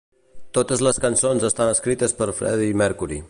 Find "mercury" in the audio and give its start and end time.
2.85-3.19